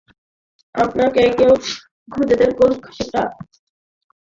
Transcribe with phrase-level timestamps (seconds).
[0.75, 1.53] আপনাকে কেউ
[2.07, 3.21] খুঁজে বের করুক, সেটা।